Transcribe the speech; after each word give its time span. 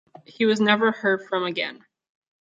He 0.25 0.47
was 0.47 0.59
never 0.59 0.91
heard 0.91 1.27
from 1.27 1.43
again. 1.43 1.85